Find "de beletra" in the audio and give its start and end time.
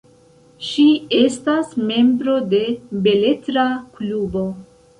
2.55-3.67